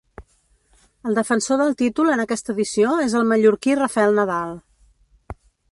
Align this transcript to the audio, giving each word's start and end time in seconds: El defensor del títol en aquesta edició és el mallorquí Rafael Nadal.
El 1.09 1.17
defensor 1.19 1.59
del 1.61 1.75
títol 1.81 2.09
en 2.15 2.23
aquesta 2.25 2.55
edició 2.57 2.97
és 3.05 3.15
el 3.21 3.29
mallorquí 3.35 3.79
Rafael 3.83 4.21
Nadal. 4.23 4.61